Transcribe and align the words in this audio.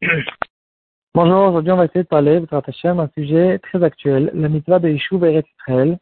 Bonjour, 1.14 1.48
aujourd'hui 1.48 1.72
on 1.72 1.76
va 1.76 1.86
essayer 1.86 2.04
de 2.04 2.08
parler, 2.08 2.40
un 2.52 3.08
sujet 3.18 3.58
très 3.58 3.82
actuel, 3.82 4.30
la 4.34 4.48
mitzvah 4.48 4.78
de 4.78 4.88
Yishuv 4.88 5.24
Eretz 5.24 5.48
Israël, 5.58 5.98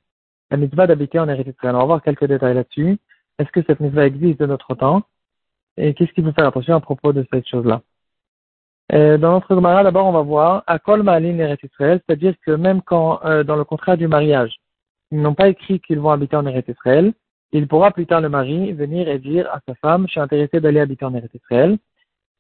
la 0.51 0.59
mitzvah 0.59 0.87
d'habiter 0.87 1.19
en 1.19 1.29
Eretz 1.31 1.49
Israël. 1.49 1.75
On 1.75 1.79
va 1.79 1.85
voir 1.87 2.03
quelques 2.03 2.27
détails 2.27 2.55
là-dessus. 2.55 2.99
Est-ce 3.39 3.51
que 3.51 3.63
cette 3.67 3.81
mitzvah 3.81 4.05
existe 4.05 4.41
de 4.41 4.45
notre 4.45 4.75
temps? 4.75 5.05
Et 5.79 5.95
qu'est-ce 5.95 6.13
qu'il 6.13 6.23
faut 6.23 6.33
faire 6.33 6.49
attention 6.49 6.75
à 6.75 6.81
propos 6.81 7.15
de 7.15 7.27
cette 7.33 7.49
chose-là? 7.49 7.81
Euh, 8.93 9.17
Dans 9.17 9.33
notre 9.33 9.55
Gemara, 9.55 9.83
d'abord 9.83 10.07
on 10.07 10.13
va 10.13 10.21
voir 10.21 10.63
à 10.67 10.79
Kol 10.79 11.03
Ma'alin 11.03 11.39
Eretz 11.39 11.63
Israël, 11.63 12.03
c'est-à-dire 12.07 12.35
que 12.45 12.51
même 12.51 12.83
quand 12.83 13.25
euh, 13.25 13.43
dans 13.43 13.57
le 13.57 13.65
contrat 13.65 13.97
du 13.97 14.07
mariage, 14.07 14.55
ils 15.13 15.23
n'ont 15.23 15.35
pas 15.35 15.49
écrit 15.49 15.81
qu'ils 15.81 15.99
vont 15.99 16.11
habiter 16.11 16.37
en 16.37 16.45
Eretz 16.45 16.69
Israël, 16.69 17.15
il 17.53 17.67
pourra 17.67 17.91
plus 17.91 18.05
tard 18.05 18.21
le 18.21 18.29
mari 18.29 18.75
venir 18.75 19.09
et 19.09 19.19
dire 19.19 19.49
à 19.51 19.61
sa 19.67 19.75
femme, 19.77 20.05
je 20.09 20.11
suis 20.11 20.21
intéressé 20.21 20.61
d'aller 20.61 20.81
habiter 20.81 21.07
en 21.07 21.15
Eretz 21.15 21.35
Israël 21.35 21.79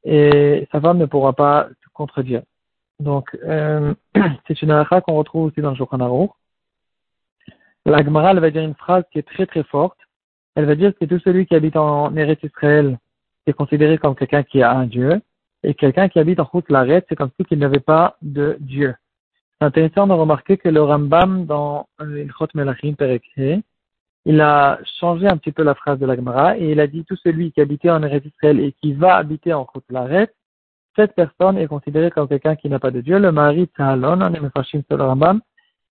et 0.04 0.68
sa 0.72 0.80
femme 0.80 0.98
ne 0.98 1.06
pourra 1.06 1.32
pas 1.32 1.68
contredire. 1.94 2.42
Donc, 2.98 3.36
euh, 3.44 3.94
c'est 4.46 4.62
une 4.62 4.70
halakha 4.70 5.00
qu'on 5.00 5.14
retrouve 5.14 5.46
aussi 5.46 5.60
dans 5.60 5.70
le 5.70 5.76
Shulchan 5.76 6.00
Aruch. 6.00 6.30
La 7.86 8.04
Gemara, 8.04 8.32
elle 8.32 8.40
va 8.40 8.50
dire 8.50 8.62
une 8.62 8.74
phrase 8.74 9.04
qui 9.10 9.18
est 9.18 9.26
très 9.26 9.46
très 9.46 9.64
forte. 9.64 9.98
Elle 10.54 10.66
va 10.66 10.74
dire 10.74 10.92
que 10.98 11.04
tout 11.06 11.18
celui 11.20 11.46
qui 11.46 11.54
habite 11.54 11.76
en 11.76 12.14
Eretz 12.16 12.42
Israël 12.42 12.98
est 13.46 13.52
considéré 13.52 13.98
comme 13.98 14.14
quelqu'un 14.14 14.42
qui 14.42 14.62
a 14.62 14.72
un 14.72 14.86
Dieu, 14.86 15.20
et 15.62 15.74
quelqu'un 15.74 16.08
qui 16.08 16.18
habite 16.18 16.40
en 16.40 16.44
route 16.44 16.70
l'arrête, 16.70 17.06
c'est 17.08 17.16
comme 17.16 17.30
si 17.38 17.44
qu'il 17.46 17.58
n'avait 17.58 17.80
pas 17.80 18.16
de 18.22 18.56
Dieu. 18.60 18.94
C'est 19.58 19.66
intéressant 19.66 20.06
de 20.06 20.12
remarquer 20.12 20.56
que 20.56 20.68
le 20.68 20.82
Rambam 20.82 21.44
dans 21.44 21.86
Ilchot 22.00 22.48
Melachim 22.54 22.94
Perekhe, 22.94 23.62
il 24.30 24.40
a 24.40 24.78
changé 25.00 25.26
un 25.26 25.36
petit 25.36 25.50
peu 25.50 25.64
la 25.64 25.74
phrase 25.74 25.98
de 25.98 26.06
la 26.06 26.14
Gemara 26.14 26.56
et 26.56 26.70
il 26.70 26.78
a 26.78 26.86
dit 26.86 27.04
tout 27.04 27.16
celui 27.16 27.50
qui 27.50 27.60
habitait 27.60 27.90
en 27.90 28.00
Eretz 28.04 28.24
Israël 28.24 28.60
et 28.60 28.72
qui 28.80 28.92
va 28.92 29.16
habiter 29.16 29.52
en 29.52 29.66
Laret, 29.88 30.30
cette 30.94 31.16
personne 31.16 31.58
est 31.58 31.66
considérée 31.66 32.12
comme 32.12 32.28
quelqu'un 32.28 32.54
qui 32.54 32.68
n'a 32.68 32.78
pas 32.78 32.92
de 32.92 33.00
Dieu. 33.00 33.18
Le 33.18 33.32
mari 33.32 33.68
Tzahalon, 33.76 34.20
on 34.22 34.32
est 34.32 34.84
sur 34.88 34.96
le 34.96 35.02
Rambam, 35.02 35.40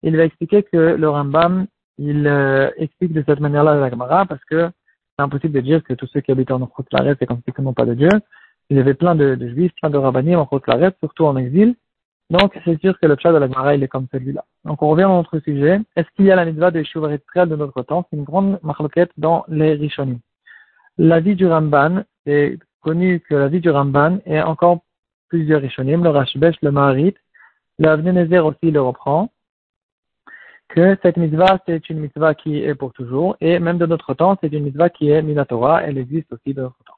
il 0.03 0.15
va 0.15 0.23
expliquer 0.23 0.63
que 0.63 0.77
le 0.77 1.09
Rambam, 1.09 1.67
il 1.97 2.25
euh, 2.27 2.69
explique 2.77 3.11
de 3.11 3.25
cette 3.27 3.41
manière-là 3.41 3.75
la 3.75 3.89
Gemara 3.89 4.25
parce 4.25 4.43
que 4.45 4.69
c'est 5.17 5.23
impossible 5.23 5.53
de 5.53 5.59
dire 5.59 5.83
que 5.83 5.93
tous 5.93 6.07
ceux 6.07 6.21
qui 6.21 6.31
habitent 6.31 6.51
en 6.51 6.69
Laret, 6.93 7.17
c'est 7.19 7.25
comme 7.25 7.41
n'ont 7.59 7.73
pas 7.73 7.85
de 7.85 7.93
Dieu. 7.93 8.09
Il 8.69 8.77
y 8.77 8.79
avait 8.79 8.93
plein 8.93 9.15
de, 9.15 9.35
juifs, 9.49 9.73
plein 9.81 9.89
de 9.89 9.97
rabbinim 9.97 10.39
en 10.39 10.47
Laret, 10.65 10.93
surtout 11.01 11.25
en 11.25 11.35
exil. 11.35 11.75
Donc, 12.29 12.59
c'est 12.63 12.79
sûr 12.79 12.99
que 12.99 13.07
le 13.07 13.15
chat 13.19 13.33
de 13.33 13.37
la 13.37 13.47
Gemara, 13.47 13.75
est 13.75 13.87
comme 13.87 14.07
celui-là. 14.11 14.45
Donc, 14.63 14.81
on 14.83 14.89
revient 14.89 15.03
à 15.03 15.07
notre 15.07 15.39
sujet. 15.39 15.81
Est-ce 15.95 16.07
qu'il 16.15 16.25
y 16.25 16.31
a 16.31 16.35
la 16.35 16.45
mitzvah 16.45 16.69
de 16.69 16.83
Shuv 16.83 17.03
de 17.07 17.55
notre 17.55 17.81
temps? 17.81 18.05
C'est 18.09 18.17
une 18.17 18.23
grande 18.23 18.59
marloquette 18.61 19.11
dans 19.17 19.45
les 19.47 19.73
Rishonim. 19.73 20.19
La 20.99 21.19
vie 21.21 21.35
du 21.35 21.47
Ramban, 21.47 22.03
c'est 22.25 22.59
connu 22.81 23.19
que 23.21 23.33
la 23.33 23.47
vie 23.47 23.61
du 23.61 23.69
Ramban 23.69 24.19
est 24.25 24.41
encore 24.41 24.81
plusieurs 25.27 25.61
Rishonim, 25.61 26.03
le 26.03 26.09
Rashbesh, 26.09 26.55
le 26.61 26.71
Maharit, 26.71 27.15
le 27.79 28.39
aussi 28.41 28.71
le 28.71 28.81
reprend, 28.81 29.29
que 30.67 30.97
cette 31.01 31.17
mitzvah, 31.17 31.59
c'est 31.65 31.89
une 31.89 31.99
mitzvah 31.99 32.35
qui 32.35 32.63
est 32.63 32.75
pour 32.75 32.93
toujours, 32.93 33.37
et 33.41 33.57
même 33.57 33.79
de 33.79 33.87
notre 33.87 34.13
temps, 34.13 34.37
c'est 34.39 34.53
une 34.53 34.65
mitzvah 34.65 34.89
qui 34.89 35.09
est 35.09 35.21
minatora, 35.23 35.83
elle 35.83 35.97
existe 35.97 36.31
aussi 36.31 36.53
de 36.53 36.61
notre 36.61 36.77
temps. 36.85 36.97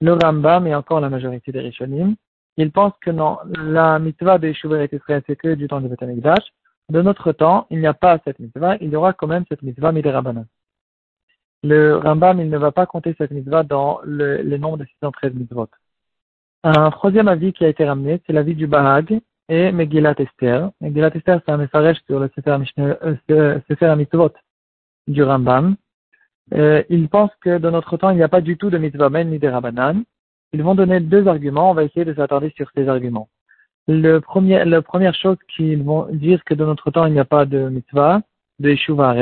Le 0.00 0.12
Rambam 0.14 0.66
et 0.66 0.74
encore 0.74 1.00
la 1.00 1.10
majorité 1.10 1.52
des 1.52 1.60
Rishonim, 1.60 2.14
ils 2.56 2.70
pensent 2.70 2.96
que 3.00 3.10
non, 3.10 3.38
la 3.56 3.98
mitzvah 3.98 4.38
de 4.38 4.48
Yeshuva 4.48 4.84
Israël, 4.84 5.22
c'est 5.26 5.36
que 5.36 5.54
du 5.54 5.66
temps 5.68 5.80
du 5.80 5.88
Betamikdash. 5.88 6.44
De 6.90 7.00
notre 7.00 7.32
temps, 7.32 7.66
il 7.70 7.80
n'y 7.80 7.86
a 7.86 7.94
pas 7.94 8.18
cette 8.24 8.38
mitzvah, 8.38 8.76
il 8.80 8.90
y 8.90 8.96
aura 8.96 9.12
quand 9.12 9.26
même 9.26 9.44
cette 9.48 9.62
mitzvah 9.62 9.92
Miderabanan. 9.92 10.46
Le 11.62 11.96
Rambam, 11.96 12.40
il 12.40 12.50
ne 12.50 12.58
va 12.58 12.72
pas 12.72 12.84
compter 12.84 13.14
cette 13.16 13.30
mitzvah 13.30 13.62
dans 13.62 14.00
le, 14.04 14.42
le 14.42 14.58
nombre 14.58 14.76
de 14.76 14.84
613 14.84 15.32
mitzvot. 15.34 15.68
Un 16.62 16.90
troisième 16.90 17.28
avis 17.28 17.52
qui 17.52 17.64
a 17.64 17.68
été 17.68 17.84
ramené, 17.84 18.20
c'est 18.26 18.34
l'avis 18.34 18.54
du 18.54 18.66
Bahag 18.66 19.18
et 19.48 19.72
Megillat 19.72 20.14
Esther. 20.18 20.70
Megillat 20.80 21.10
Esther, 21.14 21.40
c'est 21.44 21.52
un 21.52 21.56
message 21.56 21.96
sur 22.06 22.20
le 22.20 22.30
Sefer, 22.34 22.58
euh, 23.30 23.60
Sefer 23.68 23.96
Mitzvot 23.96 24.32
du 25.06 25.22
Rambam. 25.22 25.76
Euh, 26.52 26.82
il 26.90 27.08
pense 27.08 27.30
que 27.40 27.58
dans 27.58 27.70
notre 27.70 27.96
temps, 27.96 28.10
il 28.10 28.16
n'y 28.16 28.22
a 28.22 28.28
pas 28.28 28.40
du 28.40 28.58
tout 28.58 28.70
de 28.70 28.78
mitzvah 28.78 29.08
men 29.08 29.30
ni 29.30 29.38
de 29.38 29.48
Rabbanan. 29.48 30.04
Ils 30.54 30.62
vont 30.62 30.76
donner 30.76 31.00
deux 31.00 31.26
arguments. 31.26 31.72
On 31.72 31.74
va 31.74 31.82
essayer 31.82 32.04
de 32.04 32.14
s'attarder 32.14 32.50
sur 32.56 32.70
ces 32.76 32.88
arguments. 32.88 33.28
Le 33.88 34.20
premier, 34.20 34.64
la 34.64 34.82
première 34.82 35.14
chose 35.14 35.36
qu'ils 35.54 35.82
vont 35.82 36.06
dire 36.12 36.42
que 36.44 36.54
de 36.54 36.64
notre 36.64 36.90
temps, 36.92 37.06
il 37.06 37.12
n'y 37.12 37.18
a 37.18 37.24
pas 37.24 37.44
de 37.44 37.68
mitzvah, 37.68 38.22
de 38.60 38.70
Yeshuva 38.70 39.14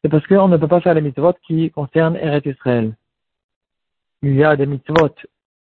c'est 0.00 0.10
parce 0.10 0.26
qu'on 0.26 0.48
ne 0.48 0.58
peut 0.58 0.68
pas 0.68 0.82
faire 0.82 0.92
les 0.92 1.00
mitzvot 1.00 1.32
qui 1.46 1.70
concernent 1.70 2.16
Eret 2.16 2.42
Israël. 2.44 2.94
Il 4.22 4.34
y 4.34 4.44
a 4.44 4.54
des 4.54 4.66
mitzvot 4.66 5.14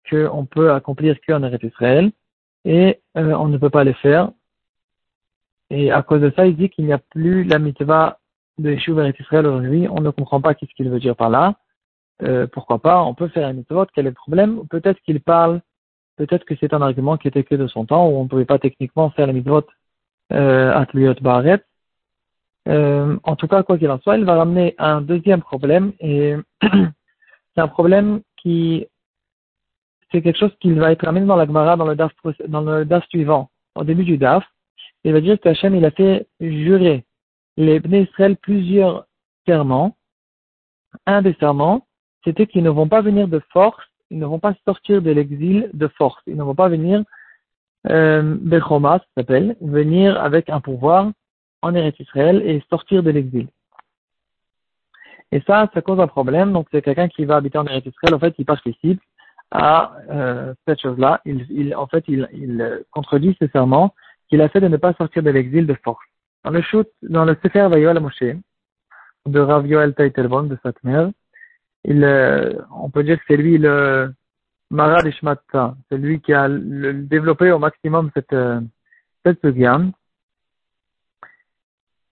qu'on 0.09 0.45
peut 0.45 0.71
accomplir 0.71 1.15
qu'en 1.27 1.43
Eret 1.43 1.59
Israël 1.61 2.11
et 2.65 2.99
euh, 3.17 3.33
on 3.33 3.47
ne 3.49 3.57
peut 3.59 3.69
pas 3.69 3.83
les 3.83 3.93
faire. 3.93 4.31
Et 5.69 5.91
à 5.91 6.01
cause 6.01 6.21
de 6.21 6.31
ça, 6.35 6.47
il 6.47 6.55
dit 6.55 6.69
qu'il 6.69 6.85
n'y 6.85 6.93
a 6.93 6.97
plus 6.97 7.43
la 7.43 7.59
mitzvah 7.59 8.17
de 8.57 8.71
Yeshuva 8.71 9.09
Israël 9.09 9.45
aujourd'hui. 9.45 9.87
On 9.89 10.01
ne 10.01 10.09
comprend 10.09 10.41
pas 10.41 10.55
qu'est-ce 10.55 10.73
qu'il 10.73 10.89
veut 10.89 10.99
dire 10.99 11.15
par 11.15 11.29
là. 11.29 11.55
Euh, 12.23 12.47
pourquoi 12.47 12.79
pas, 12.79 13.01
on 13.03 13.15
peut 13.15 13.29
faire 13.29 13.47
un 13.47 13.53
mitzvot, 13.53 13.87
quel 13.93 14.05
est 14.05 14.09
le 14.09 14.15
problème 14.15 14.67
Peut-être 14.69 14.99
qu'il 15.01 15.21
parle, 15.21 15.61
peut-être 16.17 16.45
que 16.45 16.55
c'est 16.59 16.73
un 16.73 16.81
argument 16.81 17.17
qui 17.17 17.27
était 17.27 17.43
que 17.43 17.55
de 17.55 17.67
son 17.67 17.85
temps, 17.85 18.07
où 18.07 18.17
on 18.17 18.23
ne 18.23 18.29
pouvait 18.29 18.45
pas 18.45 18.59
techniquement 18.59 19.09
faire 19.11 19.27
le 19.27 19.33
mitzvot 19.33 19.65
euh, 20.33 20.71
à 20.71 20.85
Baret. 21.21 21.63
Euh, 22.67 23.17
en 23.23 23.35
tout 23.35 23.47
cas, 23.47 23.63
quoi 23.63 23.77
qu'il 23.77 23.89
en 23.89 23.99
soit, 23.99 24.17
il 24.17 24.25
va 24.25 24.35
ramener 24.35 24.75
un 24.77 25.01
deuxième 25.01 25.41
problème, 25.41 25.93
et 25.99 26.35
c'est 26.61 27.61
un 27.61 27.67
problème 27.67 28.21
qui, 28.37 28.85
c'est 30.11 30.21
quelque 30.21 30.37
chose 30.37 30.55
qui 30.59 30.71
va 30.73 30.91
être 30.91 31.05
ramené 31.05 31.25
dans 31.25 31.35
la 31.35 31.47
Gemara, 31.47 31.75
dans 31.75 31.87
le 31.87 31.95
DAF, 31.95 32.11
dans 32.47 32.61
le 32.61 32.85
DAF 32.85 33.07
suivant, 33.09 33.49
au 33.75 33.83
début 33.83 34.03
du 34.03 34.17
DAF. 34.17 34.43
Il 35.03 35.13
va 35.13 35.21
dire 35.21 35.39
que 35.39 35.49
Hachem, 35.49 35.75
il 35.75 35.85
a 35.85 35.91
fait 35.91 36.27
jurer 36.39 37.03
les 37.57 37.79
Bnei 37.79 38.03
Israël 38.03 38.37
plusieurs 38.37 39.05
serments. 39.47 39.95
Un 41.07 41.21
des 41.23 41.33
serments, 41.39 41.87
c'était 42.23 42.47
qu'ils 42.47 42.63
ne 42.63 42.69
vont 42.69 42.87
pas 42.87 43.01
venir 43.01 43.27
de 43.27 43.41
force, 43.51 43.83
ils 44.09 44.19
ne 44.19 44.25
vont 44.25 44.39
pas 44.39 44.53
sortir 44.65 45.01
de 45.01 45.11
l'exil 45.11 45.69
de 45.73 45.87
force, 45.87 46.21
ils 46.27 46.35
ne 46.35 46.43
vont 46.43 46.55
pas 46.55 46.69
venir, 46.69 47.03
euh, 47.89 48.37
ça 48.49 48.99
s'appelle, 49.17 49.55
venir 49.61 50.21
avec 50.21 50.49
un 50.49 50.59
pouvoir 50.59 51.11
en 51.61 51.73
Eretz 51.73 51.99
Israël 51.99 52.41
et 52.45 52.63
sortir 52.69 53.03
de 53.03 53.11
l'exil. 53.11 53.47
Et 55.31 55.41
ça, 55.47 55.69
ça 55.73 55.81
cause 55.81 55.99
un 55.99 56.07
problème. 56.07 56.51
Donc, 56.51 56.67
c'est 56.71 56.81
quelqu'un 56.81 57.07
qui 57.07 57.23
va 57.25 57.37
habiter 57.37 57.57
en 57.57 57.65
Eretz 57.65 57.85
Israël, 57.85 58.13
en 58.13 58.19
fait, 58.19 58.35
il 58.37 58.45
participe 58.45 59.01
à 59.51 59.93
euh, 60.09 60.53
cette 60.67 60.81
chose-là. 60.81 61.21
Il, 61.25 61.45
il, 61.49 61.75
en 61.75 61.87
fait, 61.87 62.03
il, 62.07 62.27
il 62.33 62.83
contredit 62.91 63.35
ce 63.41 63.47
serment 63.47 63.93
qu'il 64.29 64.41
a 64.41 64.49
fait 64.49 64.61
de 64.61 64.67
ne 64.67 64.77
pas 64.77 64.93
sortir 64.93 65.23
de 65.23 65.29
l'exil 65.29 65.65
de 65.65 65.73
force. 65.83 66.03
Dans 66.43 66.51
le 66.51 66.61
shoot, 66.61 66.87
dans 67.01 67.25
le 67.25 67.37
Sefer 67.41 67.67
Vayoel 67.69 67.99
Moshe, 67.99 68.35
de 69.25 69.39
Rav 69.39 69.67
Yoel 69.67 69.93
Taitelbon 69.93 70.43
de 70.43 70.57
Satmer, 70.63 71.07
il, 71.85 72.05
on 72.71 72.89
peut 72.89 73.03
dire 73.03 73.17
que 73.17 73.23
c'est 73.27 73.37
lui 73.37 73.57
le 73.57 74.13
Marad 74.71 75.05
Ishmatta, 75.05 75.75
c'est 75.89 75.97
lui 75.97 76.21
qui 76.21 76.33
a 76.33 76.47
développé 76.49 77.51
au 77.51 77.59
maximum 77.59 78.09
cette, 78.13 78.31
euh, 78.31 78.61
cette 79.25 79.45
gamme. 79.45 79.91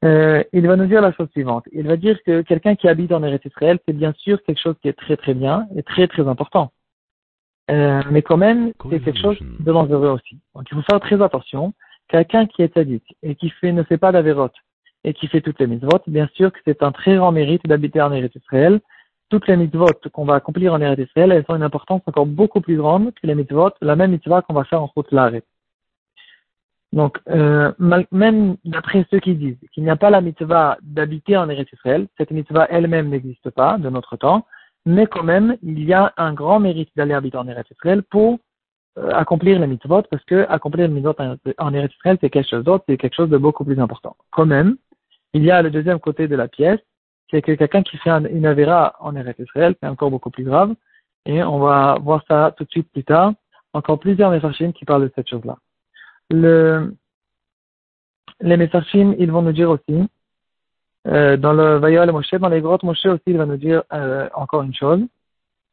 Euh, 0.03 0.43
il 0.53 0.67
va 0.67 0.75
nous 0.75 0.85
dire 0.85 1.01
la 1.01 1.13
chose 1.13 1.29
suivante. 1.31 1.65
Il 1.71 1.87
va 1.87 1.95
dire 1.95 2.21
que 2.23 2.41
quelqu'un 2.41 2.75
qui 2.75 2.87
habite 2.87 3.11
en 3.13 3.23
Eretz 3.23 3.45
Israël, 3.45 3.79
c'est 3.85 3.93
bien 3.93 4.13
sûr 4.17 4.43
quelque 4.43 4.61
chose 4.61 4.75
qui 4.81 4.89
est 4.89 4.93
très 4.93 5.15
très 5.15 5.33
bien 5.33 5.67
et 5.75 5.83
très 5.83 6.07
très 6.07 6.27
important. 6.27 6.71
Euh, 7.71 8.01
mais 8.11 8.21
quand 8.21 8.37
même, 8.37 8.73
c'est 8.89 8.99
quelque 8.99 9.19
chose 9.19 9.37
de 9.41 9.71
dangereux 9.71 10.09
aussi. 10.09 10.39
Donc 10.53 10.65
il 10.69 10.75
faut 10.75 10.83
faire 10.83 10.99
très 10.99 11.21
attention. 11.21 11.73
Quelqu'un 12.09 12.45
qui 12.45 12.61
est 12.61 12.73
sadique 12.73 13.15
et 13.23 13.35
qui 13.35 13.49
fait, 13.49 13.71
ne 13.71 13.83
fait 13.83 13.97
pas 13.97 14.11
d'avérote 14.11 14.55
et 15.05 15.13
qui 15.13 15.27
fait 15.27 15.41
toutes 15.41 15.59
les 15.59 15.67
mitzvot, 15.67 16.01
bien 16.07 16.27
sûr 16.33 16.51
que 16.51 16.59
c'est 16.65 16.83
un 16.83 16.91
très 16.91 17.15
grand 17.15 17.31
mérite 17.31 17.65
d'habiter 17.65 18.01
en 18.01 18.11
Eretz 18.11 18.35
Israël 18.35 18.81
toutes 19.29 19.47
les 19.47 19.57
mitzvot 19.57 19.87
qu'on 20.11 20.25
va 20.25 20.35
accomplir 20.35 20.73
en 20.73 20.81
Eretz 20.81 20.99
Israël, 20.99 21.31
elles 21.31 21.45
ont 21.47 21.55
une 21.55 21.63
importance 21.63 22.01
encore 22.05 22.25
beaucoup 22.25 22.61
plus 22.61 22.77
grande 22.77 23.13
que 23.13 23.27
les 23.27 23.35
mitzvot, 23.35 23.71
la 23.81 23.95
même 23.95 24.11
mitzvah 24.11 24.41
qu'on 24.41 24.53
va 24.53 24.63
faire 24.63 24.81
en 24.81 24.87
route 24.87 25.11
l'arrêt. 25.11 25.43
Donc, 26.91 27.19
euh, 27.29 27.71
même 28.11 28.57
d'après 28.65 29.05
ceux 29.11 29.19
qui 29.19 29.35
disent 29.35 29.57
qu'il 29.71 29.83
n'y 29.83 29.91
a 29.91 29.95
pas 29.95 30.09
la 30.09 30.21
mitzvah 30.21 30.77
d'habiter 30.81 31.37
en 31.37 31.47
Eretz 31.47 31.71
Israël, 31.71 32.07
cette 32.17 32.31
mitzvah 32.31 32.67
elle-même 32.69 33.09
n'existe 33.09 33.51
pas 33.51 33.77
de 33.77 33.89
notre 33.89 34.17
temps, 34.17 34.45
mais 34.85 35.05
quand 35.05 35.23
même, 35.23 35.55
il 35.61 35.83
y 35.83 35.93
a 35.93 36.13
un 36.17 36.33
grand 36.33 36.59
mérite 36.59 36.89
d'aller 36.95 37.13
habiter 37.13 37.37
en 37.37 37.47
Eretz 37.47 37.69
Israël 37.69 38.01
pour 38.01 38.39
euh, 38.97 39.11
accomplir 39.11 39.59
les 39.59 39.67
mitzvot, 39.67 40.01
parce 40.09 40.23
que 40.25 40.47
accomplir 40.49 40.87
les 40.87 40.93
mitzvot 40.93 41.15
en 41.59 41.73
Eretz 41.73 41.93
Israël, 41.93 42.17
c'est 42.21 42.31
quelque 42.31 42.49
chose 42.49 42.63
d'autre, 42.63 42.85
c'est 42.89 42.97
quelque 42.97 43.15
chose 43.15 43.29
de 43.29 43.37
beaucoup 43.37 43.63
plus 43.63 43.79
important. 43.79 44.15
Quand 44.31 44.47
même, 44.47 44.77
il 45.33 45.43
y 45.43 45.51
a 45.51 45.61
le 45.61 45.69
deuxième 45.69 45.99
côté 45.99 46.27
de 46.27 46.35
la 46.35 46.47
pièce, 46.47 46.79
c'est 47.29 47.41
que 47.41 47.51
quelqu'un 47.53 47.83
qui 47.83 47.97
fait 47.97 48.09
une 48.09 48.45
avéra 48.45 48.95
en 48.99 49.15
Eretz 49.15 49.39
Israël, 49.39 49.75
c'est 49.81 49.87
encore 49.87 50.11
beaucoup 50.11 50.29
plus 50.29 50.43
grave. 50.43 50.73
Et 51.25 51.43
on 51.43 51.59
va 51.59 51.97
voir 52.01 52.23
ça 52.27 52.53
tout 52.57 52.63
de 52.63 52.69
suite 52.69 52.91
plus 52.91 53.03
tard. 53.03 53.33
Encore 53.73 53.99
plusieurs 53.99 54.31
Mefarshim 54.31 54.71
qui 54.71 54.85
parlent 54.85 55.03
de 55.03 55.11
cette 55.15 55.29
chose-là. 55.29 55.57
Le, 56.31 56.95
les 58.41 58.57
Mefarshim, 58.57 59.15
ils 59.19 59.31
vont 59.31 59.41
nous 59.41 59.51
dire 59.51 59.69
aussi, 59.69 60.07
euh, 61.07 61.37
dans 61.37 61.53
le 61.53 61.77
Vayol 61.77 62.11
Moshe, 62.11 62.33
dans 62.33 62.49
les 62.49 62.61
grottes 62.61 62.83
Moshe 62.83 63.05
aussi, 63.05 63.23
il 63.27 63.37
va 63.37 63.45
nous 63.45 63.57
dire 63.57 63.83
euh, 63.93 64.27
encore 64.33 64.63
une 64.63 64.73
chose. 64.73 65.01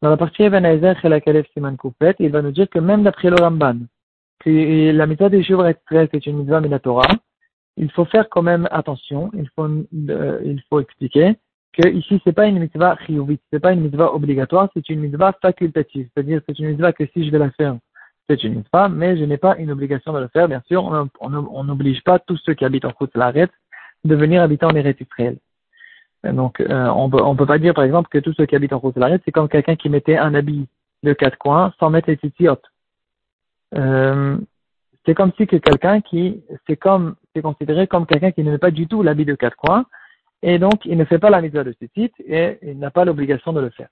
Dans 0.03 0.11
la 0.11 0.17
partie 0.19 0.43
Eben 0.43 0.65
Ezer 0.67 0.99
Chelakalev 1.01 1.47
Siman 1.55 1.77
Koupet, 1.77 2.17
il 2.19 2.31
va 2.31 2.43
nous 2.43 2.53
dire 2.53 2.69
que 2.69 2.79
même 2.79 3.03
d'après 3.03 3.31
le 3.31 3.37
Ramban, 3.37 3.79
que 4.41 4.93
la 4.93 5.07
mitzvah 5.07 5.31
des 5.31 5.39
Yishuv 5.39 5.65
est 5.65 6.27
une 6.27 6.39
mitzvah 6.39 6.61
minatora, 6.61 7.07
il 7.79 7.91
faut 7.91 8.05
faire 8.05 8.29
quand 8.29 8.43
même 8.43 8.69
attention, 8.71 9.31
il 9.35 9.49
faut, 9.55 9.67
euh, 9.67 10.41
il 10.45 10.63
faut 10.69 10.81
expliquer 10.81 11.37
que 11.77 11.89
ici 11.89 12.21
c'est 12.25 12.33
pas 12.33 12.47
une 12.47 12.59
mitzvah 12.59 12.97
chiyuvit, 13.05 13.39
c'est 13.53 13.61
pas 13.61 13.73
une 13.73 13.81
mitzvah 13.81 14.13
obligatoire, 14.15 14.69
c'est 14.75 14.89
une 14.89 15.01
mitzvah 15.01 15.33
facultative, 15.41 16.09
c'est-à-dire 16.13 16.41
c'est 16.47 16.59
une 16.59 16.69
mitzvah 16.69 16.93
que 16.93 17.05
si 17.13 17.25
je 17.25 17.31
vais 17.31 17.39
la 17.39 17.51
faire, 17.51 17.77
c'est 18.29 18.43
une 18.45 18.57
mitzvah, 18.57 18.89
mais 18.89 19.17
je 19.17 19.25
n'ai 19.25 19.37
pas 19.37 19.57
une 19.57 19.71
obligation 19.71 20.13
de 20.13 20.21
le 20.21 20.29
faire. 20.29 20.49
Bien 20.49 20.63
sûr, 20.67 21.09
on 21.21 21.65
n'oblige 21.65 22.03
pas 22.03 22.19
tous 22.19 22.39
ceux 22.45 22.55
qui 22.55 22.65
habitent 22.65 22.85
en 22.85 22.93
route 22.99 23.15
l'arrêt 23.15 23.49
de 24.05 24.15
venir 24.15 24.43
habiter 24.43 24.67
en 24.67 24.75
Eretz 24.75 25.01
Israël. 25.01 25.37
Donc, 26.25 26.61
euh, 26.61 26.89
on 26.89 27.09
peut, 27.09 27.23
peut 27.37 27.47
pas 27.47 27.59
dire, 27.59 27.75
par 27.75 27.85
exemple, 27.85 28.09
que 28.09 28.19
tous 28.19 28.33
ceux 28.33 28.47
qui 28.47 28.57
habitent 28.57 28.73
en 28.73 28.79
route 28.79 28.97
l'arrêt, 28.97 29.21
c'est 29.25 29.31
comme 29.33 29.49
quelqu'un 29.49 29.77
qui 29.77 29.89
mettait 29.89 30.17
un 30.17 30.35
habit 30.35 30.67
de 31.03 31.13
quatre 31.13 31.39
coins 31.39 31.73
sans 31.79 31.91
mettre 31.91 32.09
les 32.09 32.17
titiotes. 32.17 32.65
Euh, 33.77 34.37
c'est 35.05 35.15
comme 35.15 35.33
si 35.37 35.47
que 35.47 35.57
quelqu'un 35.57 36.01
qui, 36.01 36.43
c'est 36.67 36.77
comme, 36.77 37.15
c'est 37.35 37.43
considéré 37.43 37.87
comme 37.87 38.07
quelqu'un 38.07 38.33
qui 38.33 38.43
ne 38.43 38.51
met 38.51 38.59
pas 38.59 38.73
du 38.73 38.89
tout 38.89 39.03
l'habit 39.03 39.25
de 39.25 39.35
quatre 39.35 39.57
coins, 39.57 39.87
et 40.43 40.59
donc 40.59 40.85
il 40.85 40.97
ne 40.97 41.05
fait 41.05 41.19
pas 41.19 41.31
la 41.31 41.41
mitzvah 41.41 41.65
de 41.65 41.75
ce 41.81 41.87
titre 41.87 42.17
et 42.27 42.59
il 42.63 42.79
n'a 42.79 42.91
pas 42.91 43.05
l'obligation 43.05 43.53
de 43.53 43.61
le 43.61 43.71
faire. 43.71 43.89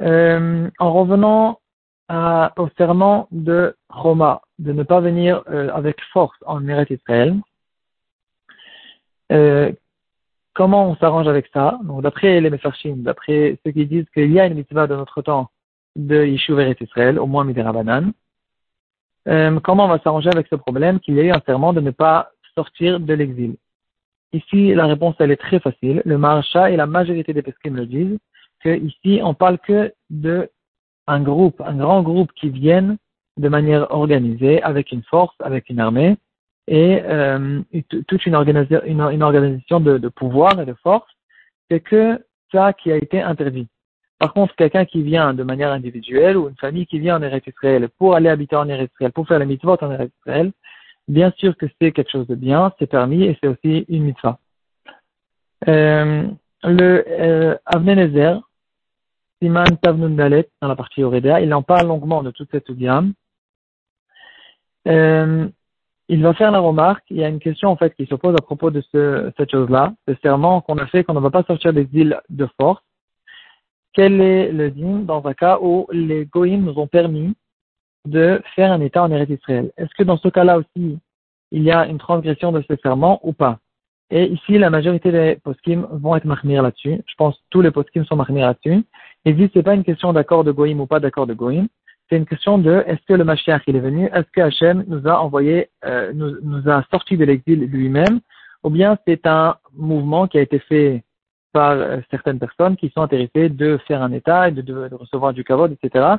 Euh, 0.00 0.70
en 0.78 0.92
revenant 0.92 1.60
à, 2.08 2.52
au 2.56 2.68
serment 2.76 3.28
de 3.30 3.76
Roma, 3.88 4.42
de 4.58 4.72
ne 4.72 4.82
pas 4.82 5.00
venir 5.00 5.42
euh, 5.48 5.70
avec 5.72 6.00
force 6.12 6.36
en 6.46 6.60
Meret 6.60 6.86
Israël, 6.90 7.36
euh, 9.30 9.72
comment 10.54 10.90
on 10.90 10.96
s'arrange 10.96 11.28
avec 11.28 11.48
ça? 11.52 11.78
Donc 11.84 12.02
d'après 12.02 12.40
les 12.40 12.50
Mefarshim, 12.50 12.96
d'après 12.98 13.58
ceux 13.64 13.72
qui 13.72 13.86
disent 13.86 14.08
qu'il 14.10 14.32
y 14.32 14.40
a 14.40 14.46
une 14.46 14.54
mitzvah 14.54 14.86
de 14.86 14.96
notre 14.96 15.22
temps 15.22 15.50
de 15.96 16.24
Yishuv 16.24 16.58
Eretz 16.60 16.80
Israël, 16.80 17.18
au 17.18 17.26
moins 17.26 17.44
Midirabanan, 17.44 18.12
euh, 19.28 19.60
comment 19.60 19.84
on 19.84 19.88
va 19.88 20.00
s'arranger 20.00 20.30
avec 20.32 20.48
ce 20.48 20.56
problème 20.56 21.00
qu'il 21.00 21.14
y 21.14 21.20
a 21.20 21.24
eu 21.24 21.30
un 21.30 21.42
serment 21.46 21.72
de 21.72 21.80
ne 21.80 21.90
pas 21.90 22.32
sortir 22.54 22.98
de 23.00 23.14
l'exil? 23.14 23.56
Ici, 24.32 24.74
la 24.74 24.86
réponse, 24.86 25.14
elle 25.18 25.30
est 25.30 25.36
très 25.36 25.60
facile. 25.60 26.02
Le 26.04 26.18
Maharsha 26.18 26.70
et 26.70 26.76
la 26.76 26.86
majorité 26.86 27.32
des 27.32 27.42
Peskim 27.42 27.76
le 27.76 27.86
disent, 27.86 28.18
que 28.60 28.76
ici, 28.76 29.20
on 29.22 29.34
parle 29.34 29.58
que 29.58 29.92
de 30.10 30.48
un 31.06 31.20
groupe, 31.20 31.60
un 31.60 31.74
grand 31.74 32.02
groupe 32.02 32.32
qui 32.32 32.48
viennent 32.48 32.96
de 33.36 33.48
manière 33.48 33.90
organisée, 33.90 34.62
avec 34.62 34.92
une 34.92 35.02
force, 35.02 35.34
avec 35.40 35.68
une 35.68 35.80
armée, 35.80 36.16
et 36.68 37.00
euh, 37.02 37.60
toute 38.06 38.24
une, 38.24 38.36
organisation 38.36 39.80
de, 39.80 39.98
de, 39.98 40.08
pouvoir 40.08 40.60
et 40.60 40.66
de 40.66 40.74
force, 40.74 41.10
c'est 41.70 41.80
que 41.80 42.24
ça 42.52 42.72
qui 42.72 42.92
a 42.92 42.96
été 42.96 43.20
interdit. 43.20 43.66
Par 44.18 44.32
contre, 44.32 44.54
quelqu'un 44.54 44.84
qui 44.84 45.02
vient 45.02 45.34
de 45.34 45.42
manière 45.42 45.72
individuelle 45.72 46.36
ou 46.36 46.48
une 46.48 46.56
famille 46.56 46.86
qui 46.86 47.00
vient 47.00 47.16
en 47.16 47.22
Eretz 47.22 47.44
Israël 47.48 47.88
pour 47.98 48.14
aller 48.14 48.28
habiter 48.28 48.54
en 48.54 48.68
Eretz 48.68 48.92
Israël, 48.92 49.12
pour 49.12 49.26
faire 49.26 49.40
la 49.40 49.46
mitzvot 49.46 49.76
en 49.80 49.90
Eretz 49.90 50.12
Israël, 50.20 50.52
bien 51.08 51.32
sûr 51.36 51.56
que 51.56 51.66
c'est 51.80 51.92
quelque 51.92 52.10
chose 52.10 52.26
de 52.26 52.34
bien, 52.34 52.72
c'est 52.78 52.86
permis 52.86 53.24
et 53.24 53.38
c'est 53.40 53.48
aussi 53.48 53.84
une 53.88 54.04
mitzvah. 54.04 54.38
Euh, 55.68 56.26
le 56.64 57.04
euh, 57.08 57.56
Avnenezer, 57.66 58.40
Siman 59.40 59.76
Tavnun 59.80 60.10
Dalet, 60.10 60.48
dans 60.60 60.68
la 60.68 60.76
partie 60.76 61.02
Oredea, 61.02 61.40
il 61.40 61.52
en 61.54 61.62
parle 61.62 61.88
longuement 61.88 62.22
de 62.22 62.30
toute 62.30 62.50
cette 62.50 62.70
gamme. 62.72 63.12
Euh, 64.88 65.48
il 66.08 66.22
va 66.22 66.34
faire 66.34 66.50
la 66.50 66.58
remarque, 66.58 67.04
il 67.10 67.18
y 67.18 67.24
a 67.24 67.28
une 67.28 67.38
question 67.38 67.68
en 67.68 67.76
fait 67.76 67.94
qui 67.94 68.06
se 68.06 68.14
pose 68.14 68.34
à 68.34 68.42
propos 68.42 68.70
de 68.70 68.82
ce, 68.92 69.32
cette 69.36 69.50
chose-là, 69.50 69.94
ce 70.06 70.14
serment 70.22 70.60
qu'on 70.60 70.78
a 70.78 70.86
fait 70.86 71.04
qu'on 71.04 71.14
ne 71.14 71.20
va 71.20 71.30
pas 71.30 71.44
sortir 71.44 71.72
des 71.72 71.88
îles 71.92 72.20
de 72.28 72.48
force, 72.60 72.82
quel 73.92 74.20
est 74.20 74.50
le 74.52 74.70
din 74.70 75.00
dans 75.00 75.24
un 75.26 75.34
cas 75.34 75.58
où 75.60 75.86
les 75.92 76.24
goïms 76.26 76.64
nous 76.64 76.78
ont 76.78 76.86
permis 76.86 77.34
de 78.06 78.42
faire 78.54 78.72
un 78.72 78.80
État 78.80 79.02
en 79.02 79.10
Eretz 79.10 79.30
Israël 79.30 79.70
Est-ce 79.76 79.94
que 79.96 80.02
dans 80.02 80.16
ce 80.16 80.28
cas-là 80.28 80.58
aussi, 80.58 80.98
il 81.50 81.62
y 81.62 81.70
a 81.70 81.86
une 81.86 81.98
transgression 81.98 82.52
de 82.52 82.62
ce 82.68 82.76
serment 82.82 83.20
ou 83.22 83.32
pas? 83.32 83.58
Et 84.10 84.26
ici, 84.26 84.58
la 84.58 84.68
majorité 84.68 85.10
des 85.10 85.38
poskim 85.42 85.86
vont 85.90 86.16
être 86.16 86.26
mahmir 86.26 86.62
là-dessus. 86.62 87.00
Je 87.06 87.14
pense 87.16 87.36
que 87.36 87.42
tous 87.50 87.62
les 87.62 87.70
poskim 87.70 88.04
sont 88.04 88.16
mahmir 88.16 88.46
là-dessus. 88.46 88.84
Ils 89.24 89.36
disent 89.36 89.46
que 89.46 89.52
c'est 89.54 89.62
pas 89.62 89.74
une 89.74 89.84
question 89.84 90.12
d'accord 90.12 90.44
de 90.44 90.52
goïm 90.52 90.80
ou 90.80 90.86
pas 90.86 91.00
d'accord 91.00 91.26
de 91.26 91.34
goïm. 91.34 91.68
C'est 92.10 92.16
une 92.18 92.26
question 92.26 92.58
de 92.58 92.82
est-ce 92.86 93.00
que 93.08 93.14
le 93.14 93.24
Mashiach 93.24 93.62
il 93.66 93.76
est 93.76 93.80
venu, 93.80 94.06
est-ce 94.12 94.30
que 94.32 94.42
Hachem 94.42 94.84
nous 94.86 95.08
a 95.08 95.18
envoyé, 95.18 95.70
euh, 95.86 96.12
nous, 96.12 96.68
a 96.68 96.84
sorti 96.90 97.16
de 97.16 97.24
l'exil 97.24 97.60
lui-même, 97.60 98.20
ou 98.62 98.68
bien 98.68 98.98
c'est 99.06 99.26
un 99.26 99.56
mouvement 99.74 100.26
qui 100.26 100.36
a 100.36 100.42
été 100.42 100.58
fait 100.58 101.04
par 101.52 101.72
euh, 101.72 102.00
certaines 102.10 102.38
personnes 102.38 102.76
qui 102.76 102.90
sont 102.90 103.00
intéressées 103.00 103.48
de 103.48 103.78
faire 103.86 104.02
un 104.02 104.12
État 104.12 104.48
et 104.48 104.52
de, 104.52 104.94
recevoir 104.94 105.32
du 105.32 105.42
kavod, 105.42 105.72
etc. 105.72 106.16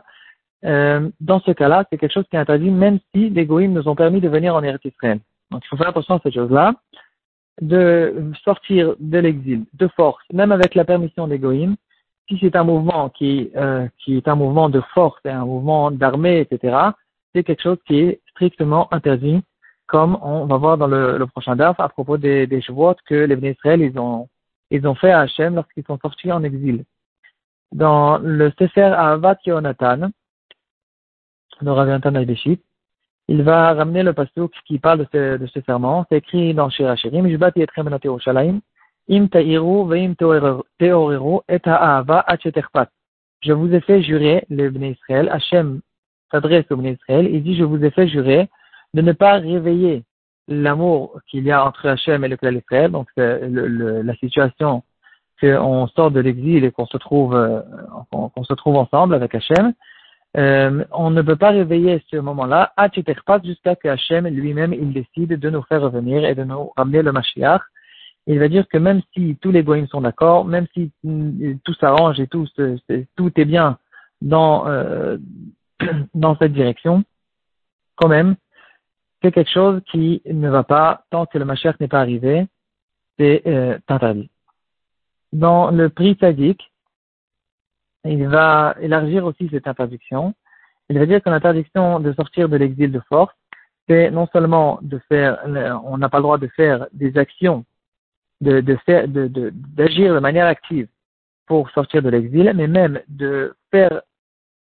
Euh, 0.65 1.09
dans 1.19 1.39
ce 1.41 1.51
cas-là, 1.51 1.85
c'est 1.89 1.97
quelque 1.97 2.13
chose 2.13 2.25
qui 2.29 2.35
est 2.35 2.39
interdit, 2.39 2.71
même 2.71 2.99
si 3.13 3.29
les 3.29 3.45
goïms 3.45 3.73
nous 3.73 3.87
ont 3.87 3.95
permis 3.95 4.21
de 4.21 4.29
venir 4.29 4.55
en 4.55 4.63
Eretz 4.63 4.85
Israël. 4.85 5.19
Donc 5.51 5.61
il 5.65 5.67
faut 5.67 5.77
faire 5.77 5.89
attention 5.89 6.15
à 6.15 6.19
cette 6.23 6.33
chose-là, 6.33 6.73
de 7.61 8.31
sortir 8.43 8.95
de 8.99 9.19
l'exil 9.19 9.65
de 9.73 9.87
force, 9.89 10.23
même 10.31 10.51
avec 10.51 10.73
la 10.75 10.85
permission 10.85 11.27
des 11.27 11.39
goïms. 11.39 11.75
Si 12.27 12.37
c'est 12.39 12.55
un 12.55 12.63
mouvement 12.63 13.09
qui, 13.09 13.51
euh, 13.55 13.87
qui 13.99 14.17
est 14.17 14.27
un 14.27 14.35
mouvement 14.35 14.69
de 14.69 14.81
force 14.93 15.19
et 15.25 15.29
un 15.29 15.45
mouvement 15.45 15.91
d'armée, 15.91 16.39
etc., 16.39 16.77
c'est 17.35 17.43
quelque 17.43 17.61
chose 17.61 17.77
qui 17.85 17.99
est 17.99 18.21
strictement 18.31 18.91
interdit, 18.93 19.43
comme 19.87 20.17
on 20.21 20.45
va 20.45 20.57
voir 20.57 20.77
dans 20.77 20.87
le, 20.87 21.17
le 21.17 21.27
prochain 21.27 21.55
DAF 21.55 21.79
à 21.79 21.89
propos 21.89 22.17
des, 22.17 22.47
des 22.47 22.61
que 23.05 23.15
les 23.15 23.35
Béné 23.35 23.51
Israël 23.51 23.81
ils 23.81 23.99
ont 23.99 24.27
ils 24.71 24.87
ont 24.87 24.95
fait 24.95 25.11
à 25.11 25.19
Hachem 25.19 25.55
lorsqu'ils 25.55 25.85
sont 25.85 25.99
sortis 25.99 26.31
en 26.31 26.43
exil. 26.43 26.85
Dans 27.71 28.17
le 28.17 28.51
Sefer 28.57 28.81
Ahavat 28.81 29.37
Yonatan, 29.45 30.09
il 33.29 33.41
va 33.41 33.73
ramener 33.73 34.03
le 34.03 34.13
pasuk 34.13 34.51
qui 34.65 34.79
parle 34.79 35.07
de 35.13 35.47
ce, 35.47 35.61
serment. 35.65 36.05
C'est 36.09 36.17
écrit 36.17 36.53
dans 36.53 36.69
Shir 36.69 36.89
Hashirim, 36.89 37.27
Jbati 37.29 37.65
benat 37.77 37.99
Yerushalayim, 38.03 38.59
im 39.09 39.27
ta'iru 39.27 39.87
ve'im 39.87 40.13
teoreru 40.15 41.39
et 41.47 41.61
ha'ava 41.65 42.19
acheterpat. 42.27 42.89
Je 43.41 43.53
vous 43.53 43.73
ai 43.73 43.81
fait 43.81 44.01
jurer, 44.01 44.45
le 44.49 44.69
Bnei 44.69 44.91
Israël, 44.91 45.29
Hachem 45.31 45.81
s'adresse 46.31 46.65
au 46.69 46.75
Bnei 46.75 46.93
Israël, 46.93 47.27
il 47.31 47.43
dit, 47.43 47.55
je 47.55 47.63
vous 47.63 47.83
ai 47.83 47.91
fait 47.91 48.07
jurer 48.07 48.49
de 48.93 49.01
ne 49.01 49.11
pas 49.13 49.33
réveiller 49.33 50.03
l'amour 50.47 51.19
qu'il 51.27 51.45
y 51.45 51.51
a 51.51 51.65
entre 51.65 51.87
Hachem 51.87 52.23
et 52.25 52.27
le 52.27 52.37
clan 52.37 52.53
Israël, 52.53 52.91
donc 52.91 53.07
le, 53.15 54.01
la 54.01 54.15
situation 54.15 54.83
qu'on 55.39 55.87
sort 55.87 56.11
de 56.11 56.19
l'exil 56.19 56.63
et 56.65 56.71
qu'on 56.71 56.85
se 56.85 56.97
trouve 56.97 57.35
euh, 57.35 57.61
se 58.43 58.53
trouve 58.53 58.75
ensemble 58.75 59.15
avec 59.15 59.33
Hachem, 59.35 59.73
euh, 60.35 60.83
on 60.91 61.11
ne 61.11 61.21
peut 61.21 61.35
pas 61.35 61.51
réveiller 61.51 62.03
ce 62.09 62.17
moment-là 62.17 62.73
à 62.75 62.89
jusqu'à 63.43 63.75
que 63.75 63.87
Hachem 63.87 64.27
lui-même 64.27 64.73
il 64.73 64.91
décide 64.91 65.39
de 65.39 65.49
nous 65.49 65.61
faire 65.63 65.81
revenir 65.81 66.25
et 66.25 66.33
de 66.33 66.43
nous 66.43 66.71
ramener 66.75 67.03
le 67.03 67.11
Mashiach. 67.11 67.61
Il 68.25 68.39
va 68.39 68.47
dire 68.47 68.67
que 68.67 68.77
même 68.77 69.01
si 69.13 69.37
tous 69.41 69.51
les 69.51 69.63
goïms 69.63 69.87
sont 69.87 70.01
d'accord, 70.01 70.45
même 70.45 70.65
si 70.73 70.91
mm, 71.03 71.57
tout 71.63 71.73
s'arrange 71.75 72.19
et 72.19 72.27
tout, 72.27 72.47
tout 73.15 73.31
est 73.35 73.45
bien 73.45 73.77
dans, 74.21 74.67
euh, 74.67 75.17
dans 76.15 76.35
cette 76.37 76.53
direction, 76.53 77.03
quand 77.95 78.07
même, 78.07 78.35
c'est 79.21 79.31
quelque 79.31 79.51
chose 79.51 79.81
qui 79.91 80.21
ne 80.25 80.49
va 80.49 80.63
pas 80.63 81.03
tant 81.11 81.25
que 81.25 81.37
le 81.37 81.45
Mashiach 81.45 81.79
n'est 81.79 81.87
pas 81.87 81.99
arrivé, 81.99 82.47
c'est 83.19 83.43
euh, 83.45 83.77
interdit. 83.87 84.29
Dans 85.31 85.69
le 85.69 85.89
prix 85.89 86.17
sadique, 86.19 86.72
il 88.05 88.27
va 88.27 88.75
élargir 88.81 89.25
aussi 89.25 89.49
cette 89.49 89.67
interdiction. 89.67 90.33
Il 90.89 90.99
va 90.99 91.05
dire 91.05 91.21
que 91.21 91.29
l'interdiction 91.29 91.99
de 91.99 92.13
sortir 92.13 92.49
de 92.49 92.57
l'exil 92.57 92.91
de 92.91 93.01
force, 93.07 93.33
c'est 93.87 94.11
non 94.11 94.27
seulement 94.31 94.79
de 94.81 94.99
faire, 95.09 95.39
on 95.85 95.97
n'a 95.97 96.09
pas 96.09 96.17
le 96.17 96.23
droit 96.23 96.37
de 96.37 96.47
faire 96.47 96.87
des 96.93 97.17
actions, 97.17 97.65
de, 98.41 98.61
de 98.61 98.75
faire, 98.85 99.07
de, 99.07 99.27
d'agir 99.53 100.13
de, 100.13 100.19
manière 100.19 100.47
active 100.47 100.87
pour 101.45 101.69
sortir 101.71 102.01
de 102.01 102.09
l'exil, 102.09 102.51
mais 102.55 102.67
même 102.67 103.01
de 103.07 103.55
faire 103.71 104.01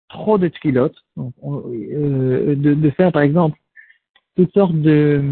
trop 0.09 0.39
de 0.39 0.49
tkilotes, 0.49 0.97
euh, 1.19 2.55
de, 2.55 2.75
de 2.75 2.91
faire 2.91 3.13
par 3.13 3.23
exemple 3.23 3.59
toutes 4.37 4.53
sortes 4.53 4.75
de 4.75 5.23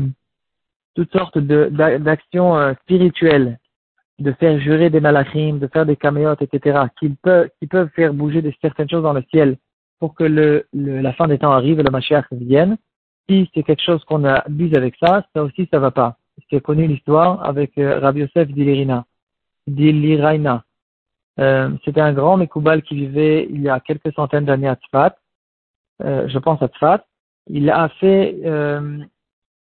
toutes 0.95 1.13
sortes 1.13 1.39
d'actions 1.39 2.57
euh, 2.57 2.75
spirituelles, 2.83 3.59
de 4.23 4.33
faire 4.33 4.59
jurer 4.61 4.88
des 4.91 5.00
malachim, 5.00 5.59
de 5.59 5.67
faire 5.67 5.85
des 5.85 5.97
caméotes, 5.97 6.43
etc., 6.43 6.81
qui 6.99 7.09
peuvent, 7.11 7.49
qui 7.59 7.67
peuvent 7.67 7.91
faire 7.95 8.14
bouger 8.14 8.43
certaines 8.61 8.88
choses 8.88 9.02
dans 9.02 9.12
le 9.12 9.25
ciel 9.31 9.57
pour 9.99 10.14
que 10.14 10.25
la 10.73 11.12
fin 11.12 11.29
des 11.29 11.38
temps 11.38 11.52
arrive 11.52 11.81
et 11.81 11.83
le 11.83 11.91
Mashiach 11.91 12.26
vienne. 12.33 12.76
Si 13.29 13.49
c'est 13.55 13.62
quelque 13.62 13.83
chose 13.83 14.02
qu'on 14.05 14.25
abuse 14.25 14.75
avec 14.75 14.97
ça, 15.00 15.25
ça 15.35 15.43
aussi 15.45 15.69
ça 15.71 15.79
va 15.79 15.91
pas. 15.91 16.17
C'est 16.50 16.61
connu 16.61 16.87
l'histoire 16.87 17.45
avec 17.45 17.79
euh, 17.79 18.00
Rabbi 18.00 18.21
Yosef 18.21 18.49
d'Ilirina. 18.49 19.05
Euh, 21.38 21.71
C'était 21.85 22.00
un 22.00 22.12
grand 22.12 22.37
Mekoubal 22.37 22.83
qui 22.83 22.95
vivait 22.95 23.47
il 23.49 23.62
y 23.62 23.69
a 23.69 23.81
quelques 23.81 24.12
centaines 24.14 24.45
d'années 24.45 24.69
à 24.69 24.76
Tzfat, 24.76 25.17
euh, 26.02 26.29
je 26.29 26.38
pense 26.38 26.61
à 26.62 26.69
Tzfat, 26.69 27.05
il 27.49 27.71
a 27.71 27.88
fait 28.00 28.37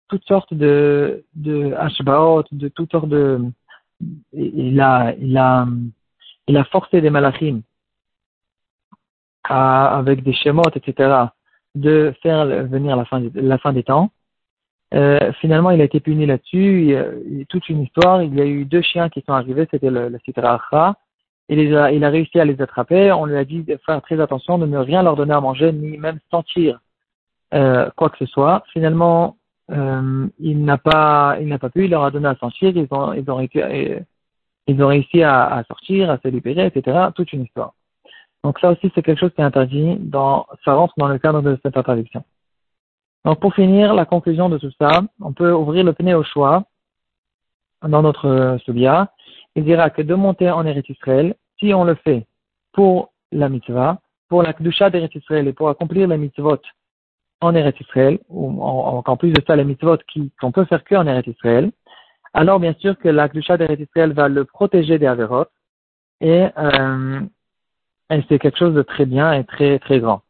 toutes 0.09 0.25
sortes 0.25 0.53
de 0.53 1.23
de 1.35 1.73
hashbaot, 1.73 2.45
de 2.51 2.67
toutes 2.69 2.91
sortes 2.91 3.09
de 3.09 3.41
il 4.33 4.79
a 4.79 5.13
il 5.19 5.37
a 5.37 5.67
il 6.47 6.57
a 6.57 6.63
forcé 6.65 7.01
des 7.01 7.09
malachim 7.09 7.61
avec 9.49 10.23
des 10.23 10.33
schémas, 10.33 10.63
etc., 10.75 11.27
de 11.75 12.13
faire 12.21 12.45
venir 12.45 12.95
la 12.95 13.05
fin, 13.05 13.21
la 13.33 13.57
fin 13.57 13.73
des 13.73 13.83
temps. 13.83 14.11
Euh, 14.93 15.31
finalement, 15.41 15.71
il 15.71 15.81
a 15.81 15.83
été 15.83 15.99
puni 15.99 16.25
là-dessus. 16.25 16.95
A 16.95 17.05
toute 17.49 17.69
une 17.69 17.83
histoire. 17.83 18.23
Il 18.23 18.35
y 18.35 18.41
a 18.41 18.45
eu 18.45 18.65
deux 18.65 18.81
chiens 18.81 19.09
qui 19.09 19.21
sont 19.21 19.33
arrivés. 19.33 19.67
C'était 19.69 19.89
le, 19.89 20.09
le 20.09 20.19
Sitra 20.25 20.95
Il, 21.49 21.59
il 21.59 22.03
a 22.03 22.09
réussi 22.09 22.39
à 22.39 22.45
les 22.45 22.61
attraper. 22.61 23.11
On 23.11 23.25
lui 23.25 23.37
a 23.37 23.45
dit 23.45 23.63
de 23.63 23.77
faire 23.85 24.01
très 24.01 24.19
attention, 24.19 24.57
de 24.57 24.65
ne 24.65 24.77
rien 24.77 25.03
leur 25.03 25.15
donner 25.15 25.33
à 25.33 25.41
manger, 25.41 25.71
ni 25.71 25.97
même 25.97 26.19
sentir 26.31 26.79
euh, 27.53 27.89
quoi 27.95 28.09
que 28.09 28.17
ce 28.17 28.25
soit. 28.25 28.63
Finalement, 28.73 29.37
euh, 29.71 30.27
il 30.39 30.63
n'a 30.63 30.77
pas, 30.77 31.37
il 31.39 31.47
n'a 31.47 31.59
pas 31.59 31.69
pu. 31.69 31.85
Il 31.85 31.91
leur 31.91 32.03
a 32.03 32.11
donné 32.11 32.27
à 32.27 32.35
sentir. 32.35 32.75
Ils 32.75 32.87
ont, 32.91 33.13
ils 33.13 33.29
ont 33.29 33.35
réussi, 33.35 33.59
ils 34.67 34.83
ont 34.83 34.87
réussi 34.87 35.23
à, 35.23 35.63
sortir, 35.67 36.09
à 36.09 36.17
se 36.19 36.27
libérer, 36.27 36.67
etc. 36.67 37.07
Toute 37.15 37.33
une 37.33 37.43
histoire. 37.43 37.73
Donc 38.43 38.59
ça 38.59 38.71
aussi, 38.71 38.91
c'est 38.93 39.01
quelque 39.01 39.19
chose 39.19 39.33
qui 39.33 39.41
est 39.41 39.45
interdit. 39.45 39.99
Ça 40.63 40.73
rentre 40.73 40.93
dans 40.97 41.07
le 41.07 41.17
cadre 41.17 41.41
de 41.41 41.59
cette 41.63 41.77
interdiction. 41.77 42.23
Donc 43.25 43.39
pour 43.39 43.53
finir, 43.53 43.93
la 43.93 44.05
conclusion 44.05 44.47
de 44.47 44.57
tout 44.57 44.71
ça, 44.79 45.01
on 45.19 45.33
peut 45.33 45.51
ouvrir 45.51 45.83
le 45.83 45.93
pneu 45.93 46.15
au 46.15 46.23
choix 46.23 46.63
dans 47.81 48.01
notre 48.01 48.57
subia. 48.63 49.11
Il 49.55 49.65
dira 49.65 49.89
que 49.89 50.01
de 50.01 50.15
monter 50.15 50.49
en 50.49 50.65
Eretz 50.65 50.87
Israël, 50.89 51.35
si 51.59 51.73
on 51.73 51.83
le 51.83 51.95
fait 51.95 52.25
pour 52.71 53.11
la 53.31 53.49
mitzvah, 53.49 53.99
pour 54.29 54.43
la 54.43 54.53
kdusha 54.53 54.89
d'Eretz 54.89 55.15
Israël 55.15 55.47
et 55.47 55.53
pour 55.53 55.69
accomplir 55.69 56.07
la 56.07 56.17
mitzvot 56.17 56.61
en 57.41 57.53
Eretz 57.55 57.79
Israël, 57.79 58.19
ou 58.29 58.63
en, 58.63 59.17
plus 59.17 59.31
de 59.31 59.41
ça, 59.45 59.55
les 59.55 59.63
mitzvot 59.63 59.97
qu'on 60.39 60.51
peut 60.51 60.65
faire 60.65 60.83
que 60.83 60.95
en 60.95 61.05
Eretz 61.05 61.27
Israël, 61.27 61.71
alors 62.33 62.59
bien 62.59 62.73
sûr 62.79 62.97
que 62.97 63.09
la 63.09 63.29
kdusha 63.29 63.57
d'Eretz 63.57 63.79
Israël 63.79 64.13
va 64.13 64.27
le 64.27 64.45
protéger 64.45 64.99
des 64.99 65.07
avérotes 65.07 65.51
et, 66.21 66.47
euh, 66.57 67.21
et 68.09 68.23
c'est 68.27 68.39
quelque 68.39 68.57
chose 68.57 68.73
de 68.73 68.81
très 68.81 69.05
bien 69.05 69.33
et 69.33 69.43
très 69.43 69.79
très 69.79 69.99
grand. 69.99 70.21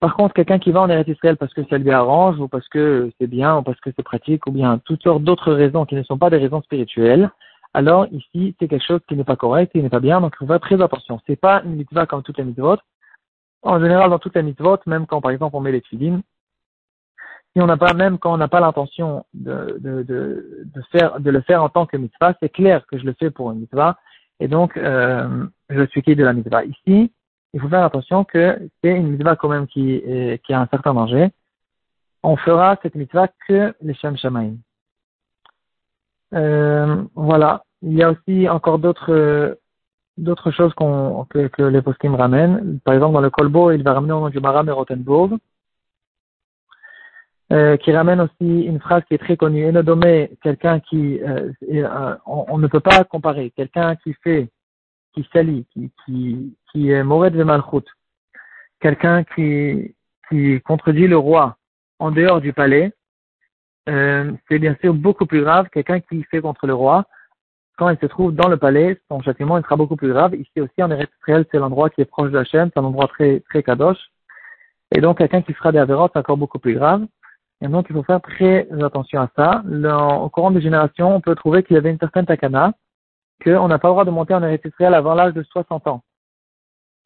Par 0.00 0.14
contre, 0.14 0.34
quelqu'un 0.34 0.58
qui 0.58 0.70
va 0.70 0.82
en 0.82 0.88
Eretz 0.88 1.08
Israël 1.08 1.36
parce 1.36 1.52
que 1.54 1.64
ça 1.68 1.78
lui 1.78 1.90
arrange, 1.90 2.38
ou 2.38 2.46
parce 2.46 2.68
que 2.68 3.10
c'est 3.18 3.26
bien, 3.26 3.58
ou 3.58 3.62
parce 3.62 3.80
que 3.80 3.90
c'est 3.96 4.02
pratique, 4.02 4.46
ou 4.46 4.52
bien 4.52 4.78
toutes 4.84 5.02
sortes 5.02 5.24
d'autres 5.24 5.52
raisons 5.52 5.86
qui 5.86 5.96
ne 5.96 6.02
sont 6.02 6.18
pas 6.18 6.30
des 6.30 6.36
raisons 6.36 6.62
spirituelles, 6.62 7.30
alors 7.74 8.06
ici, 8.12 8.54
c'est 8.58 8.68
quelque 8.68 8.84
chose 8.84 9.00
qui 9.08 9.16
n'est 9.16 9.24
pas 9.24 9.36
correct, 9.36 9.72
qui 9.72 9.82
n'est 9.82 9.88
pas 9.88 10.00
bien, 10.00 10.20
donc 10.20 10.34
il 10.34 10.38
faut 10.38 10.46
faire 10.46 10.60
très 10.60 10.80
attention. 10.80 11.20
C'est 11.26 11.36
pas 11.36 11.62
une 11.64 11.76
mitzvah 11.76 12.06
comme 12.06 12.22
toutes 12.22 12.38
les 12.38 12.44
mitzvot. 12.44 12.78
En 13.62 13.80
général, 13.80 14.10
dans 14.10 14.18
toutes 14.18 14.36
les 14.36 14.42
mitzvot, 14.42 14.78
même 14.86 15.06
quand, 15.06 15.20
par 15.20 15.30
exemple, 15.30 15.56
on 15.56 15.60
met 15.60 15.72
les 15.72 15.80
tefillin, 15.80 16.20
si 17.52 17.62
on 17.62 17.66
n'a 17.66 17.76
pas, 17.76 17.94
même 17.94 18.18
quand 18.18 18.32
on 18.32 18.36
n'a 18.36 18.48
pas 18.48 18.60
l'intention 18.60 19.24
de, 19.34 19.78
de, 19.80 20.02
de, 20.02 20.64
de, 20.64 20.82
faire, 20.92 21.18
de 21.18 21.30
le 21.30 21.40
faire 21.40 21.62
en 21.62 21.68
tant 21.68 21.86
que 21.86 21.96
mitzvah, 21.96 22.34
c'est 22.40 22.50
clair 22.50 22.86
que 22.86 22.98
je 22.98 23.04
le 23.04 23.14
fais 23.14 23.30
pour 23.30 23.50
une 23.50 23.60
mitzvah, 23.60 23.98
et 24.40 24.48
donc, 24.48 24.76
euh, 24.76 25.46
je 25.68 25.86
suis 25.86 26.02
qui 26.02 26.14
de 26.14 26.24
la 26.24 26.32
mitzvah. 26.32 26.64
Ici, 26.64 27.12
il 27.52 27.60
faut 27.60 27.68
faire 27.68 27.84
attention 27.84 28.24
que 28.24 28.58
c'est 28.82 28.94
une 28.94 29.08
mitzvah 29.08 29.36
quand 29.36 29.48
même 29.48 29.66
qui, 29.66 30.02
qui 30.44 30.52
a 30.52 30.60
un 30.60 30.66
certain 30.68 30.94
danger. 30.94 31.30
On 32.22 32.36
fera 32.36 32.76
cette 32.82 32.94
mitzvah 32.94 33.28
que 33.46 33.74
les 33.80 33.94
Shem 33.94 34.16
Shamaim. 34.16 34.56
Euh, 36.34 37.04
voilà. 37.14 37.64
Il 37.82 37.94
y 37.94 38.02
a 38.02 38.10
aussi 38.10 38.48
encore 38.48 38.78
d'autres 38.78 39.58
d'autres 40.18 40.50
choses 40.50 40.74
qu'on 40.74 41.24
que, 41.30 41.48
que 41.48 41.62
les 41.62 41.82
poskim 41.82 42.14
ramènent. 42.14 42.80
Par 42.84 42.94
exemple, 42.94 43.14
dans 43.14 43.20
le 43.20 43.30
Kolbo, 43.30 43.70
il 43.72 43.82
va 43.82 43.94
ramener 43.94 44.12
au 44.12 44.20
nom 44.20 44.28
du 44.28 44.40
Maram 44.40 44.68
et 44.68 44.72
Rothenburg, 44.72 45.38
euh, 47.52 47.76
qui 47.78 47.92
ramène 47.92 48.20
aussi 48.20 48.62
une 48.62 48.80
phrase 48.80 49.02
qui 49.08 49.14
est 49.14 49.18
très 49.18 49.36
connue. 49.36 49.66
Enodomé, 49.66 50.30
quelqu'un 50.42 50.80
qui, 50.80 51.20
euh, 51.20 51.50
euh, 51.72 52.16
on, 52.26 52.44
on, 52.48 52.58
ne 52.58 52.66
peut 52.66 52.80
pas 52.80 53.04
comparer. 53.04 53.50
Quelqu'un 53.56 53.96
qui 53.96 54.12
fait 54.24 54.48
qui 55.14 55.28
salit, 55.32 55.66
qui, 55.72 55.90
qui, 56.04 56.56
qui 56.70 56.90
est 56.90 57.02
mauvais 57.02 57.30
de 57.30 57.42
malchut, 57.42 57.84
quelqu'un 58.80 59.24
qui, 59.24 59.94
qui 60.28 60.60
contredit 60.62 61.06
le 61.06 61.16
roi 61.16 61.56
en 61.98 62.10
dehors 62.10 62.40
du 62.40 62.52
palais, 62.52 62.92
euh, 63.88 64.32
c'est 64.48 64.58
bien 64.58 64.76
sûr 64.80 64.94
beaucoup 64.94 65.26
plus 65.26 65.42
grave. 65.42 65.68
Quelqu'un 65.72 66.00
qui 66.00 66.22
fait 66.24 66.40
contre 66.40 66.66
le 66.66 66.74
roi, 66.74 67.06
quand 67.78 67.88
il 67.88 67.98
se 67.98 68.06
trouve 68.06 68.34
dans 68.34 68.48
le 68.48 68.56
palais, 68.56 69.00
son 69.08 69.22
châtiment 69.22 69.56
il 69.56 69.62
sera 69.62 69.76
beaucoup 69.76 69.96
plus 69.96 70.08
grave. 70.12 70.34
Ici 70.34 70.60
aussi 70.60 70.82
en 70.82 70.90
Eretz 70.90 71.10
c'est 71.26 71.58
l'endroit 71.58 71.90
qui 71.90 72.00
est 72.00 72.04
proche 72.04 72.30
de 72.30 72.36
la 72.36 72.44
chaîne, 72.44 72.70
c'est 72.74 72.80
un 72.80 72.84
endroit 72.84 73.06
très 73.08 73.40
très 73.48 73.62
kadosh. 73.62 73.98
Et 74.94 75.00
donc 75.00 75.18
quelqu'un 75.18 75.42
qui 75.42 75.52
fera 75.54 75.70
des 75.72 75.84
c'est 75.86 76.18
encore 76.18 76.36
beaucoup 76.36 76.58
plus 76.58 76.74
grave. 76.74 77.06
Et 77.60 77.68
donc 77.68 77.86
il 77.88 77.94
faut 77.94 78.02
faire 78.02 78.20
très 78.20 78.68
attention 78.82 79.20
à 79.20 79.30
ça. 79.36 79.62
au 80.20 80.28
courant 80.28 80.50
des 80.50 80.60
générations, 80.60 81.14
on 81.14 81.20
peut 81.20 81.36
trouver 81.36 81.62
qu'il 81.62 81.74
y 81.74 81.78
avait 81.78 81.90
une 81.90 81.98
certaine 81.98 82.26
takana 82.26 82.72
qu'on 83.44 83.68
n'a 83.68 83.78
pas 83.78 83.88
le 83.88 83.92
droit 83.92 84.04
de 84.04 84.10
monter 84.10 84.34
en 84.34 84.42
Eretz 84.42 84.62
avant 84.80 85.14
l'âge 85.14 85.34
de 85.34 85.42
60 85.44 85.86
ans. 85.86 86.02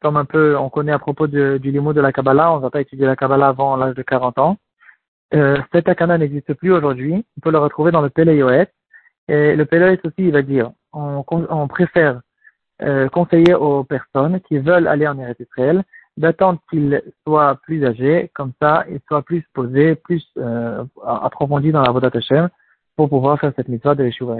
Comme 0.01 0.17
un 0.17 0.25
peu, 0.25 0.57
on 0.57 0.69
connaît 0.69 0.91
à 0.91 0.99
propos 0.99 1.27
du 1.27 1.59
limo 1.59 1.93
de 1.93 2.01
la 2.01 2.11
Kabbalah, 2.11 2.51
on 2.51 2.57
ne 2.57 2.61
va 2.61 2.71
pas 2.71 2.81
étudier 2.81 3.05
la 3.05 3.15
Kabbalah 3.15 3.49
avant 3.49 3.75
l'âge 3.77 3.95
de 3.95 4.01
40 4.01 4.39
ans. 4.39 4.57
Euh, 5.33 5.57
cet 5.71 5.87
akana 5.87 6.17
n'existe 6.17 6.53
plus 6.55 6.71
aujourd'hui. 6.73 7.25
On 7.37 7.41
peut 7.41 7.51
le 7.51 7.59
retrouver 7.59 7.91
dans 7.91 8.01
le 8.01 8.11
Yoet. 8.33 8.69
Et 9.27 9.55
le 9.55 9.67
Yoet 9.71 9.99
aussi, 10.03 10.15
il 10.17 10.31
va 10.31 10.41
dire, 10.41 10.71
on, 10.91 11.23
on 11.29 11.67
préfère 11.67 12.21
euh, 12.81 13.07
conseiller 13.09 13.53
aux 13.53 13.83
personnes 13.83 14.41
qui 14.41 14.57
veulent 14.57 14.87
aller 14.87 15.07
en 15.07 15.17
Eretz 15.19 15.39
Israël 15.39 15.83
d'attendre 16.17 16.59
qu'ils 16.69 17.01
soient 17.25 17.59
plus 17.63 17.85
âgés, 17.85 18.29
comme 18.35 18.51
ça, 18.61 18.85
ils 18.89 18.99
soient 19.07 19.23
plus 19.23 19.43
posés, 19.53 19.95
plus 19.95 20.23
euh, 20.37 20.83
approfondis 21.05 21.71
dans 21.71 21.81
la 21.81 21.91
Vodat 21.91 22.11
Hashem, 22.13 22.49
pour 22.95 23.09
pouvoir 23.09 23.39
faire 23.39 23.53
cette 23.55 23.67
mitzvah 23.67 23.95
de 23.95 24.03
Yeshua 24.05 24.37